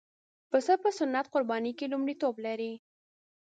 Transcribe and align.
پسه 0.49 0.73
په 0.83 0.89
سنت 0.97 1.25
قربانۍ 1.33 1.73
کې 1.77 1.85
لومړیتوب 1.93 2.35
لري. 2.45 2.73